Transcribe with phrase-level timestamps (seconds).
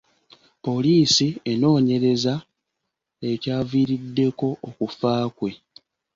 [0.63, 2.33] Poliisi enoonyereza
[3.29, 5.51] ekyaviiriddeko okufa kwe.